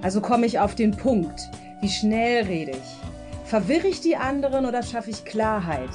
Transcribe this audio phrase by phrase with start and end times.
[0.00, 1.50] Also komme ich auf den Punkt.
[1.80, 3.48] Wie schnell rede ich?
[3.50, 5.90] Verwirre ich die anderen oder schaffe ich Klarheit?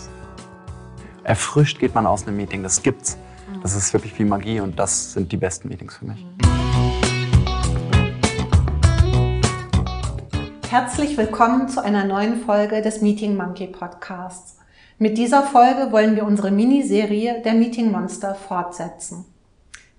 [1.24, 3.18] Erfrischt geht man aus einem Meeting, das gibt's.
[3.62, 6.26] Das ist wirklich wie Magie und das sind die besten Meetings für mich.
[10.70, 14.58] Herzlich willkommen zu einer neuen Folge des Meeting Monkey Podcasts.
[14.98, 19.24] Mit dieser Folge wollen wir unsere Miniserie der Meeting Monster fortsetzen.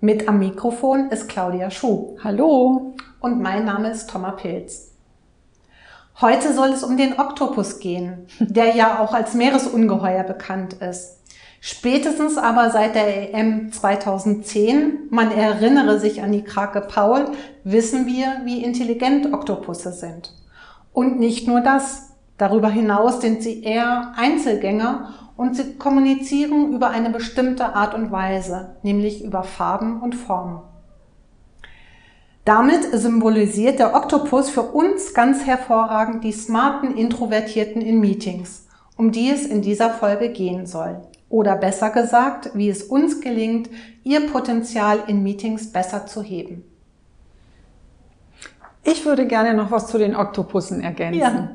[0.00, 2.18] Mit am Mikrofon ist Claudia Schuh.
[2.22, 2.94] Hallo.
[3.24, 4.90] Und mein Name ist Thomas Pilz.
[6.20, 11.22] Heute soll es um den Oktopus gehen, der ja auch als Meeresungeheuer bekannt ist.
[11.58, 17.30] Spätestens aber seit der EM 2010, man erinnere sich an die Krake Paul,
[17.64, 20.34] wissen wir, wie intelligent Oktopusse sind.
[20.92, 22.10] Und nicht nur das.
[22.36, 28.76] Darüber hinaus sind sie eher Einzelgänger und sie kommunizieren über eine bestimmte Art und Weise,
[28.82, 30.60] nämlich über Farben und Formen.
[32.44, 39.30] Damit symbolisiert der Oktopus für uns ganz hervorragend die smarten Introvertierten in Meetings, um die
[39.30, 41.00] es in dieser Folge gehen soll.
[41.30, 43.70] Oder besser gesagt, wie es uns gelingt,
[44.02, 46.64] ihr Potenzial in Meetings besser zu heben.
[48.84, 51.20] Ich würde gerne noch was zu den Oktopussen ergänzen.
[51.20, 51.48] Ja.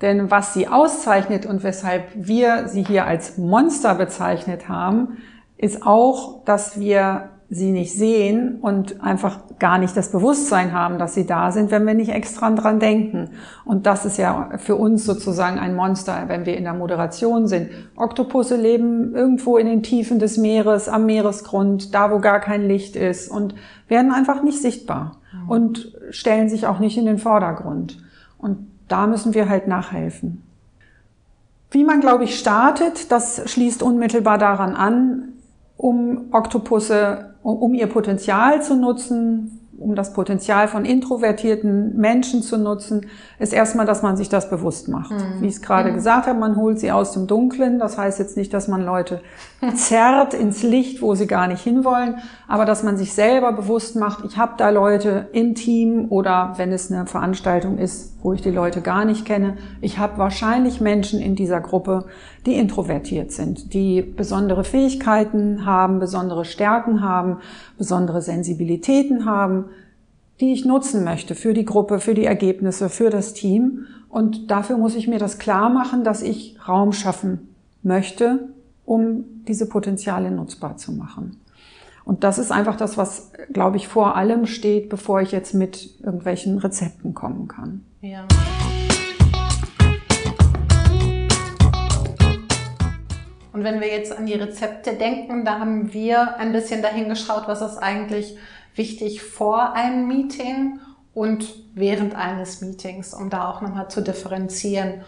[0.00, 5.18] Denn was sie auszeichnet und weshalb wir sie hier als Monster bezeichnet haben,
[5.56, 11.14] ist auch, dass wir sie nicht sehen und einfach gar nicht das Bewusstsein haben, dass
[11.14, 13.30] sie da sind, wenn wir nicht extra dran denken.
[13.64, 17.70] Und das ist ja für uns sozusagen ein Monster, wenn wir in der Moderation sind.
[17.96, 22.96] Oktopusse leben irgendwo in den Tiefen des Meeres, am Meeresgrund, da wo gar kein Licht
[22.96, 23.54] ist und
[23.88, 28.02] werden einfach nicht sichtbar und stellen sich auch nicht in den Vordergrund.
[28.38, 30.42] Und da müssen wir halt nachhelfen.
[31.70, 35.32] Wie man, glaube ich, startet, das schließt unmittelbar daran an,
[35.76, 43.06] um Oktopusse, um ihr Potenzial zu nutzen, um das Potenzial von introvertierten Menschen zu nutzen,
[43.38, 45.12] ist erstmal, dass man sich das bewusst macht.
[45.12, 45.40] Mhm.
[45.40, 45.94] Wie ich es gerade mhm.
[45.94, 47.78] gesagt habe, man holt sie aus dem Dunklen.
[47.78, 49.20] Das heißt jetzt nicht, dass man Leute
[49.74, 52.16] zerrt ins Licht, wo sie gar nicht hinwollen,
[52.48, 56.72] aber dass man sich selber bewusst macht, ich habe da Leute im Team oder wenn
[56.72, 61.20] es eine Veranstaltung ist, wo ich die Leute gar nicht kenne, ich habe wahrscheinlich Menschen
[61.20, 62.06] in dieser Gruppe,
[62.46, 67.38] die introvertiert sind, die besondere Fähigkeiten haben, besondere Stärken haben,
[67.78, 69.63] besondere Sensibilitäten haben,
[70.40, 73.86] die ich nutzen möchte für die Gruppe, für die Ergebnisse, für das Team.
[74.08, 78.48] Und dafür muss ich mir das klar machen, dass ich Raum schaffen möchte,
[78.84, 81.40] um diese Potenziale nutzbar zu machen.
[82.04, 86.00] Und das ist einfach das, was, glaube ich, vor allem steht, bevor ich jetzt mit
[86.02, 87.84] irgendwelchen Rezepten kommen kann.
[88.02, 88.26] Ja.
[93.54, 97.44] Und wenn wir jetzt an die Rezepte denken, da haben wir ein bisschen dahin geschaut,
[97.46, 98.36] was ist eigentlich
[98.74, 100.80] wichtig vor einem Meeting
[101.12, 105.02] und während eines Meetings, um da auch nochmal zu differenzieren.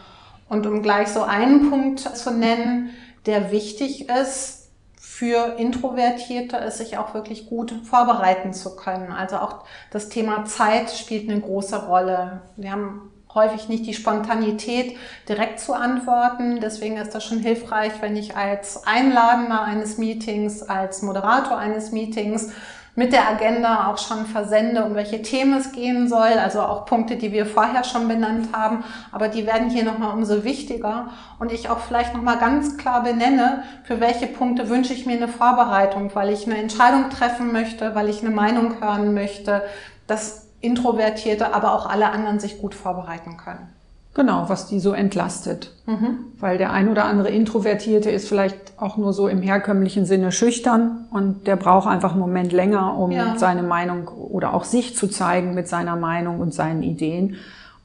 [0.49, 2.91] Und um gleich so einen Punkt zu nennen,
[3.27, 4.69] der wichtig ist
[5.01, 9.11] für Introvertierte, ist sich auch wirklich gut vorbereiten zu können.
[9.11, 12.43] Also auch das Thema Zeit spielt eine große Rolle.
[12.57, 14.97] Wir haben häufig nicht die Spontanität,
[15.29, 16.61] direkt zu antworten.
[16.61, 22.53] Deswegen ist das schon hilfreich, wenn ich als Einladender eines Meetings, als Moderator eines Meetings
[22.97, 26.33] mit der Agenda auch schon versende, um welche Themen es gehen soll.
[26.43, 28.83] Also auch Punkte, die wir vorher schon benannt haben.
[29.13, 31.11] Aber die werden hier nochmal umso wichtiger.
[31.39, 35.29] Und ich auch vielleicht nochmal ganz klar benenne, für welche Punkte wünsche ich mir eine
[35.29, 39.63] Vorbereitung, weil ich eine Entscheidung treffen möchte, weil ich eine Meinung hören möchte.
[40.07, 43.76] Das Introvertierte, aber auch alle anderen sich gut vorbereiten können.
[44.17, 45.73] Genau, was die so entlastet.
[45.85, 46.17] Mhm.
[46.41, 51.05] Weil der ein oder andere Introvertierte ist vielleicht auch nur so im herkömmlichen Sinne schüchtern
[51.11, 53.37] und der braucht einfach einen Moment länger, um ja.
[53.37, 57.37] seine Meinung oder auch sich zu zeigen mit seiner Meinung und seinen Ideen.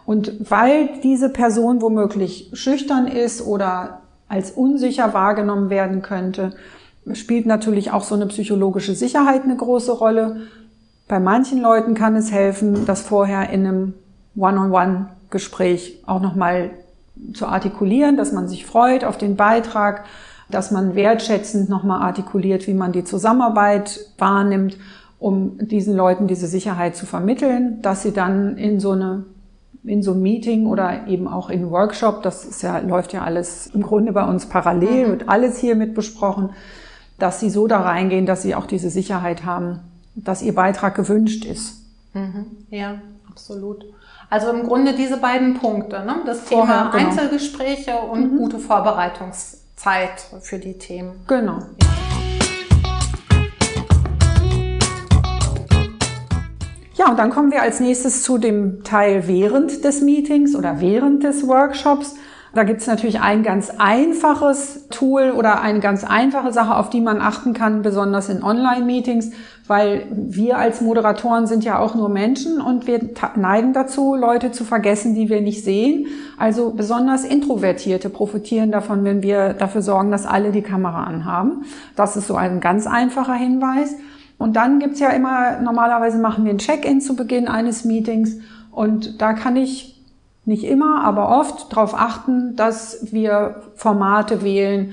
[0.06, 4.00] Und weil diese Person womöglich schüchtern ist oder
[4.30, 6.54] als unsicher wahrgenommen werden könnte,
[7.12, 10.44] spielt natürlich auch so eine psychologische Sicherheit eine große Rolle.
[11.10, 13.94] Bei manchen Leuten kann es helfen, das vorher in einem
[15.32, 16.72] One-on-One-Gespräch auch nochmal
[17.34, 20.06] zu artikulieren, dass man sich freut auf den Beitrag,
[20.50, 24.78] dass man wertschätzend nochmal artikuliert, wie man die Zusammenarbeit wahrnimmt.
[25.20, 29.26] um diesen Leuten diese Sicherheit zu vermitteln, dass sie dann in so eine
[29.84, 33.84] in so ein Meeting oder eben auch in Workshop, das ja, läuft ja alles im
[33.84, 36.50] Grunde bei uns parallel, wird alles hier mit besprochen,
[37.20, 39.80] dass sie so da reingehen, dass sie auch diese Sicherheit haben,
[40.16, 41.82] dass ihr Beitrag gewünscht ist.
[42.14, 42.46] Mhm.
[42.72, 42.96] Ja,
[43.30, 43.86] absolut.
[44.34, 46.22] Also im Grunde diese beiden Punkte, ne?
[46.26, 47.10] das Vorher, Thema genau.
[47.10, 51.20] Einzelgespräche und gute Vorbereitungszeit für die Themen.
[51.28, 51.58] Genau.
[56.96, 61.26] Ja, und dann kommen wir als nächstes zu dem Teil während des Meetings oder während
[61.26, 62.16] des Workshops.
[62.54, 67.02] Da gibt es natürlich ein ganz einfaches Tool oder eine ganz einfache Sache, auf die
[67.02, 69.32] man achten kann, besonders in Online-Meetings,
[69.72, 73.00] weil wir als Moderatoren sind ja auch nur Menschen und wir
[73.38, 76.08] neigen dazu, Leute zu vergessen, die wir nicht sehen.
[76.38, 81.64] Also besonders Introvertierte profitieren davon, wenn wir dafür sorgen, dass alle die Kamera anhaben.
[81.96, 83.96] Das ist so ein ganz einfacher Hinweis.
[84.38, 88.40] Und dann gibt's ja immer, normalerweise machen wir ein Check-in zu Beginn eines Meetings
[88.72, 90.04] und da kann ich
[90.44, 94.92] nicht immer, aber oft darauf achten, dass wir Formate wählen,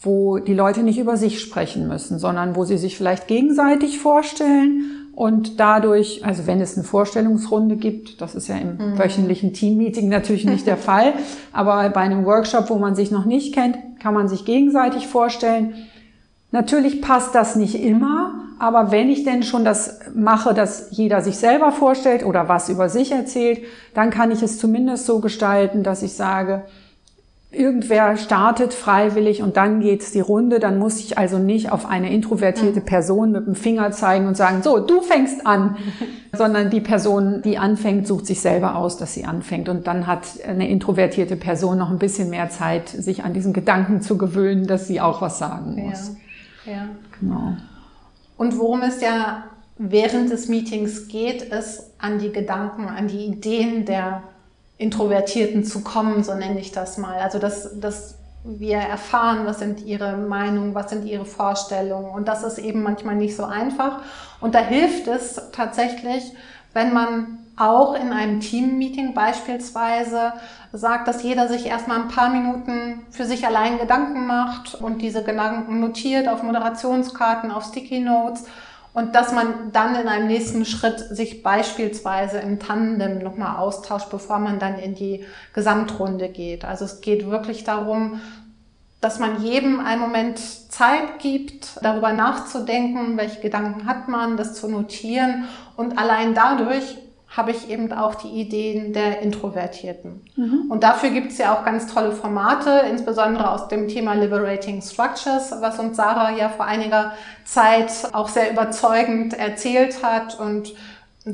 [0.00, 5.08] wo die Leute nicht über sich sprechen müssen, sondern wo sie sich vielleicht gegenseitig vorstellen
[5.18, 10.44] und dadurch, also wenn es eine Vorstellungsrunde gibt, das ist ja im wöchentlichen Teammeeting natürlich
[10.44, 11.14] nicht der Fall,
[11.52, 15.74] aber bei einem Workshop, wo man sich noch nicht kennt, kann man sich gegenseitig vorstellen.
[16.52, 21.36] Natürlich passt das nicht immer, aber wenn ich denn schon das mache, dass jeder sich
[21.36, 23.60] selber vorstellt oder was über sich erzählt,
[23.94, 26.62] dann kann ich es zumindest so gestalten, dass ich sage,
[27.50, 32.12] irgendwer startet freiwillig und dann geht's die Runde, dann muss ich also nicht auf eine
[32.12, 35.76] introvertierte Person mit dem Finger zeigen und sagen, so, du fängst an,
[36.36, 40.26] sondern die Person, die anfängt, sucht sich selber aus, dass sie anfängt und dann hat
[40.46, 44.86] eine introvertierte Person noch ein bisschen mehr Zeit, sich an diesen Gedanken zu gewöhnen, dass
[44.86, 46.16] sie auch was sagen muss.
[46.66, 46.72] Ja.
[46.72, 46.88] ja.
[47.18, 47.56] Genau.
[48.36, 49.44] Und worum es ja
[49.78, 54.22] während des Meetings geht, ist an die Gedanken, an die Ideen der
[54.78, 57.18] Introvertierten zu kommen, so nenne ich das mal.
[57.18, 58.14] Also dass, dass
[58.44, 62.10] wir erfahren, was sind ihre Meinungen, was sind ihre Vorstellungen.
[62.10, 64.00] Und das ist eben manchmal nicht so einfach.
[64.40, 66.32] Und da hilft es tatsächlich,
[66.72, 70.32] wenn man auch in einem Team-Meeting beispielsweise
[70.72, 75.24] sagt, dass jeder sich erstmal ein paar Minuten für sich allein Gedanken macht und diese
[75.24, 78.44] Gedanken notiert auf Moderationskarten, auf Sticky Notes
[78.98, 84.40] und dass man dann in einem nächsten Schritt sich beispielsweise im Tandem nochmal austauscht, bevor
[84.40, 85.24] man dann in die
[85.54, 86.64] Gesamtrunde geht.
[86.64, 88.20] Also es geht wirklich darum,
[89.00, 94.66] dass man jedem einen Moment Zeit gibt, darüber nachzudenken, welche Gedanken hat man, das zu
[94.66, 95.44] notieren
[95.76, 96.96] und allein dadurch
[97.38, 100.22] habe ich eben auch die Ideen der Introvertierten.
[100.68, 105.54] Und dafür gibt es ja auch ganz tolle Formate, insbesondere aus dem Thema Liberating Structures,
[105.60, 107.12] was uns Sarah ja vor einiger
[107.44, 110.38] Zeit auch sehr überzeugend erzählt hat.
[110.38, 110.74] Und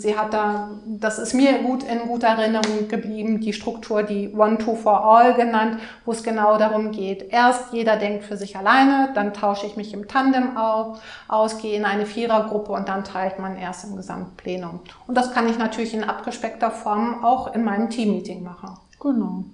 [0.01, 4.59] sie hat da, das ist mir gut in guter Erinnerung geblieben, die Struktur, die One,
[4.59, 7.33] Two for All genannt, wo es genau darum geht.
[7.33, 11.77] Erst jeder denkt für sich alleine, dann tausche ich mich im Tandem auf, aus, gehe
[11.77, 14.81] in eine Vierergruppe und dann teilt man erst im Gesamtplenum.
[15.07, 18.79] Und das kann ich natürlich in abgespeckter Form auch in meinem Teammeeting machen.
[19.01, 19.45] Genau.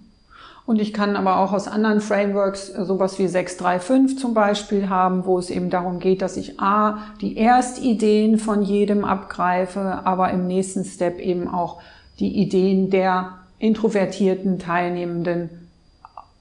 [0.67, 5.25] Und ich kann aber auch aus anderen Frameworks äh, sowas wie 635 zum Beispiel haben,
[5.27, 10.47] wo es eben darum geht, dass ich A, die Erstideen von jedem abgreife, aber im
[10.47, 11.81] nächsten Step eben auch
[12.19, 15.51] die Ideen der introvertierten Teilnehmenden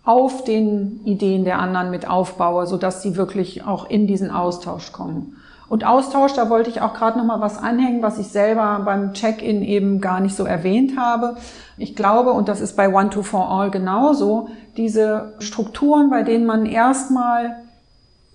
[0.04, 5.36] auf den Ideen der anderen mit aufbaue, sodass sie wirklich auch in diesen Austausch kommen.
[5.70, 9.14] Und Austausch, da wollte ich auch gerade noch mal was anhängen, was ich selber beim
[9.14, 11.38] Check-in eben gar nicht so erwähnt habe.
[11.78, 16.48] Ich glaube, und das ist bei One to For All genauso, diese Strukturen, bei denen
[16.48, 17.58] man erstmal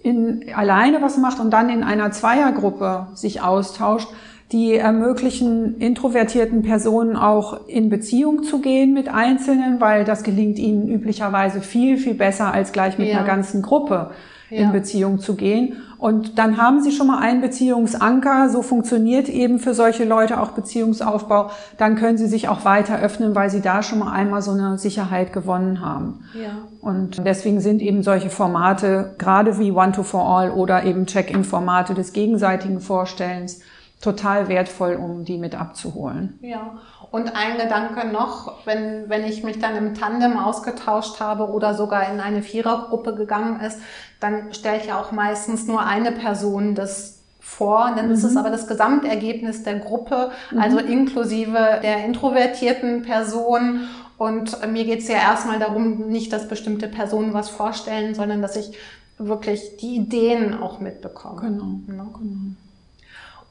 [0.03, 4.09] in, alleine was macht und dann in einer Zweiergruppe sich austauscht,
[4.53, 10.89] die ermöglichen introvertierten Personen auch in Beziehung zu gehen mit Einzelnen, weil das gelingt ihnen
[10.89, 13.19] üblicherweise viel, viel besser als gleich mit Ja.
[13.19, 14.11] einer ganzen Gruppe
[14.51, 14.63] Ja.
[14.63, 15.77] in Beziehung zu gehen.
[15.99, 18.51] Und dann haben sie schon mal einen Beziehungsanker.
[18.51, 21.51] So funktioniert eben für solche Leute auch Beziehungsaufbau.
[21.79, 24.77] Dann können sie sich auch weiter öffnen, weil sie da schon mal einmal so eine
[24.77, 26.25] Sicherheit gewonnen haben.
[26.35, 26.59] Ja.
[26.83, 31.95] Und deswegen sind eben solche Formate, gerade wie One to For All oder eben Check-in-Formate
[31.95, 33.61] des gegenseitigen Vorstellens,
[34.03, 36.39] total wertvoll, um die mit abzuholen.
[36.43, 36.75] Ja,
[37.15, 42.13] und ein Gedanke noch, wenn, wenn ich mich dann im Tandem ausgetauscht habe oder sogar
[42.13, 43.79] in eine Vierergruppe gegangen ist,
[44.19, 47.93] dann stelle ich ja auch meistens nur eine Person das vor.
[47.95, 53.83] Dann ist es aber das Gesamtergebnis der Gruppe, also inklusive der introvertierten Person.
[54.19, 58.57] Und mir geht es ja erstmal darum, nicht, dass bestimmte Personen was vorstellen, sondern dass
[58.57, 58.77] ich
[59.19, 61.43] wirklich die Ideen auch mitbekomme.
[61.43, 62.57] Genau, Ne?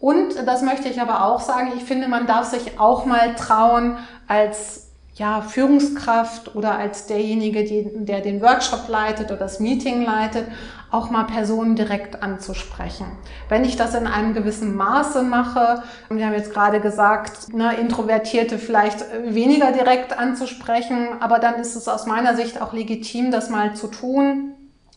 [0.03, 3.97] Und das möchte ich aber auch sagen, ich finde, man darf sich auch mal trauen,
[4.27, 10.45] als ja, Führungskraft oder als derjenige, die, der den Workshop leitet oder das Meeting leitet,
[10.91, 13.05] auch mal Personen direkt anzusprechen.
[13.47, 18.57] Wenn ich das in einem gewissen Maße mache, wir haben jetzt gerade gesagt, ne, Introvertierte
[18.57, 23.73] vielleicht weniger direkt anzusprechen, aber dann ist es aus meiner Sicht auch legitim, das mal
[23.73, 24.51] zu tun.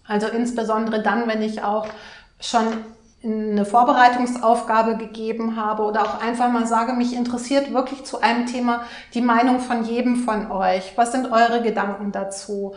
[0.05, 1.87] Also insbesondere dann, wenn ich auch
[2.41, 2.65] schon
[3.27, 8.83] eine Vorbereitungsaufgabe gegeben habe oder auch einfach mal sage, mich interessiert wirklich zu einem Thema
[9.15, 10.93] die Meinung von jedem von euch.
[10.97, 12.75] Was sind eure Gedanken dazu?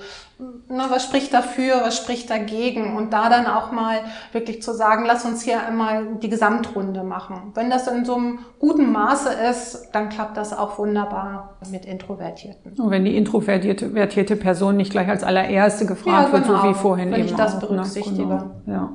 [0.70, 2.96] Na, was spricht dafür, was spricht dagegen?
[2.96, 4.00] Und da dann auch mal
[4.32, 7.52] wirklich zu sagen, lass uns hier einmal die Gesamtrunde machen.
[7.54, 12.74] Wenn das in so einem guten Maße ist, dann klappt das auch wunderbar mit Introvertierten.
[12.80, 16.68] Und wenn die introvertierte Person nicht gleich als allererste gefragt ja, genau, wird, so wie
[16.70, 16.74] genau.
[16.74, 17.68] vorhin wenn eben ich das auch, ne?
[17.68, 18.26] berücksichtige.
[18.26, 18.52] Ne?
[18.66, 18.78] Genau.
[18.78, 18.92] Ja.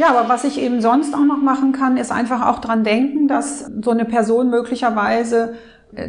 [0.00, 3.28] Ja, aber was ich eben sonst auch noch machen kann, ist einfach auch dran denken,
[3.28, 5.56] dass so eine Person möglicherweise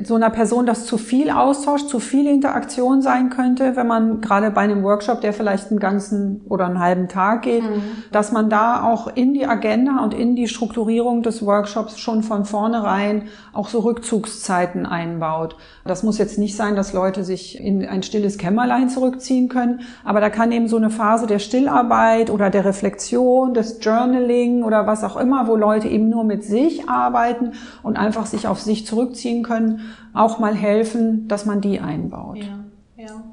[0.03, 4.51] so einer Person das zu viel Austausch, zu viel Interaktion sein könnte, wenn man gerade
[4.51, 7.81] bei einem Workshop, der vielleicht einen ganzen oder einen halben Tag geht, mhm.
[8.11, 12.45] dass man da auch in die Agenda und in die Strukturierung des Workshops schon von
[12.45, 13.23] vornherein
[13.53, 15.55] auch so Rückzugszeiten einbaut.
[15.83, 20.21] Das muss jetzt nicht sein, dass Leute sich in ein stilles Kämmerlein zurückziehen können, aber
[20.21, 25.03] da kann eben so eine Phase der Stillarbeit oder der Reflexion, des Journaling oder was
[25.03, 29.41] auch immer, wo Leute eben nur mit sich arbeiten und einfach sich auf sich zurückziehen
[29.41, 29.70] können,
[30.13, 32.37] auch mal helfen, dass man die einbaut.
[32.37, 32.59] Ja,
[32.97, 33.23] ja.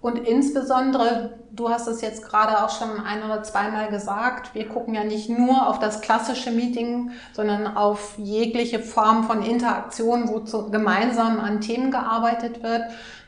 [0.00, 4.94] Und insbesondere, du hast es jetzt gerade auch schon ein oder zweimal gesagt, wir gucken
[4.94, 10.70] ja nicht nur auf das klassische Meeting, sondern auf jegliche Form von Interaktion, wo zu,
[10.70, 12.82] gemeinsam an Themen gearbeitet wird.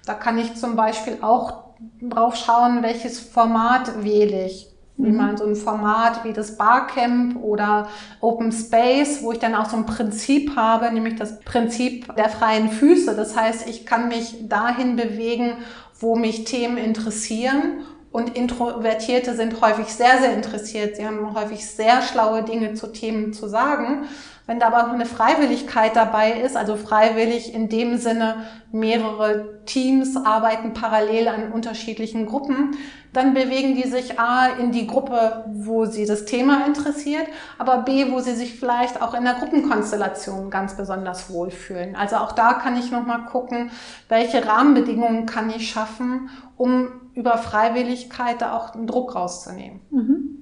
[0.04, 1.64] Da kann ich zum Beispiel auch
[2.02, 5.16] drauf schauen, welches Format wähle ich wie mhm.
[5.16, 7.88] man so ein Format wie das Barcamp oder
[8.20, 12.70] Open Space, wo ich dann auch so ein Prinzip habe, nämlich das Prinzip der freien
[12.70, 13.14] Füße.
[13.14, 15.58] Das heißt, ich kann mich dahin bewegen,
[15.98, 17.84] wo mich Themen interessieren.
[18.16, 20.96] Und Introvertierte sind häufig sehr, sehr interessiert.
[20.96, 24.06] Sie haben häufig sehr schlaue Dinge zu Themen zu sagen.
[24.46, 30.16] Wenn da aber auch eine Freiwilligkeit dabei ist, also freiwillig in dem Sinne, mehrere Teams
[30.16, 32.78] arbeiten parallel an unterschiedlichen Gruppen,
[33.12, 37.26] dann bewegen die sich A in die Gruppe, wo sie das Thema interessiert,
[37.58, 41.94] aber B, wo sie sich vielleicht auch in der Gruppenkonstellation ganz besonders wohlfühlen.
[41.96, 43.70] Also auch da kann ich nochmal gucken,
[44.08, 49.80] welche Rahmenbedingungen kann ich schaffen, um über Freiwilligkeit da auch einen Druck rauszunehmen.
[49.90, 50.36] Mhm.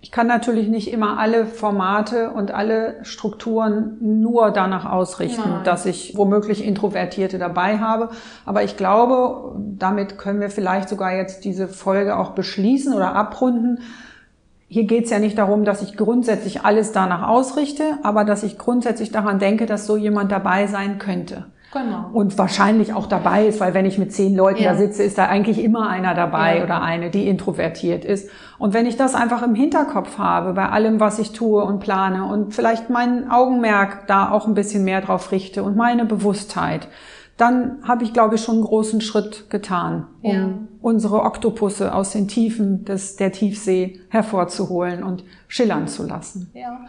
[0.00, 5.64] Ich kann natürlich nicht immer alle Formate und alle Strukturen nur danach ausrichten, Nein.
[5.64, 8.10] dass ich womöglich Introvertierte dabei habe.
[8.44, 13.80] Aber ich glaube, damit können wir vielleicht sogar jetzt diese Folge auch beschließen oder abrunden.
[14.68, 18.58] Hier geht es ja nicht darum, dass ich grundsätzlich alles danach ausrichte, aber dass ich
[18.58, 21.46] grundsätzlich daran denke, dass so jemand dabei sein könnte.
[21.72, 22.10] Genau.
[22.12, 24.72] Und wahrscheinlich auch dabei ist, weil wenn ich mit zehn Leuten ja.
[24.72, 26.64] da sitze, ist da eigentlich immer einer dabei ja.
[26.64, 28.30] oder eine, die introvertiert ist.
[28.58, 32.24] Und wenn ich das einfach im Hinterkopf habe bei allem, was ich tue und plane
[32.24, 36.88] und vielleicht mein Augenmerk da auch ein bisschen mehr drauf richte und meine Bewusstheit,
[37.36, 40.48] dann habe ich, glaube ich, schon einen großen Schritt getan, um ja.
[40.80, 46.50] unsere Oktopusse aus den Tiefen des, der Tiefsee hervorzuholen und schillern zu lassen.
[46.54, 46.80] Ja.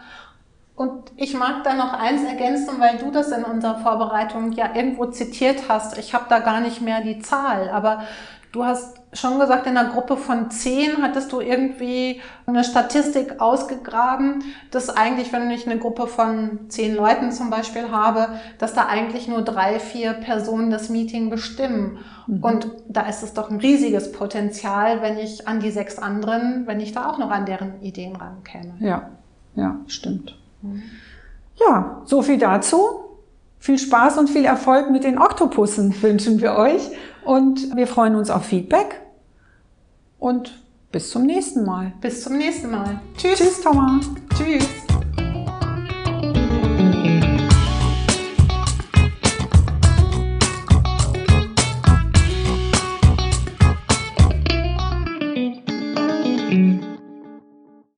[0.78, 5.06] Und ich mag da noch eins ergänzen, weil du das in unserer Vorbereitung ja irgendwo
[5.06, 5.98] zitiert hast.
[5.98, 8.04] Ich habe da gar nicht mehr die Zahl, aber
[8.52, 14.44] du hast schon gesagt, in einer Gruppe von zehn hattest du irgendwie eine Statistik ausgegraben,
[14.70, 19.26] dass eigentlich, wenn ich eine Gruppe von zehn Leuten zum Beispiel habe, dass da eigentlich
[19.26, 21.98] nur drei, vier Personen das Meeting bestimmen.
[22.28, 22.44] Mhm.
[22.44, 26.78] Und da ist es doch ein riesiges Potenzial, wenn ich an die sechs anderen, wenn
[26.78, 28.74] ich da auch noch an deren Ideen rankäme.
[28.78, 29.08] Ja,
[29.56, 30.38] ja, stimmt.
[31.56, 33.04] Ja, so viel dazu.
[33.60, 36.90] Viel Spaß und viel Erfolg mit den Oktopussen wünschen wir euch
[37.24, 39.00] und wir freuen uns auf Feedback
[40.18, 40.62] und
[40.92, 41.92] bis zum nächsten Mal.
[42.00, 43.00] Bis zum nächsten Mal.
[43.16, 43.38] Tschüss.
[43.38, 44.06] Tschüss, Thomas.
[44.36, 44.68] Tschüss.